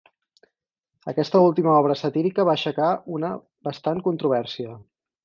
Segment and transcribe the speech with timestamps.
[1.11, 2.87] Aquesta última obra satírica va aixecar
[3.19, 3.31] una
[3.69, 4.75] bastant controvèrsia.